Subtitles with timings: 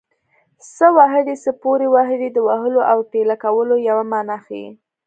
[0.75, 4.67] څه وهلی څه پورې وهلی د وهلو او ټېله کولو یوه مانا ښيي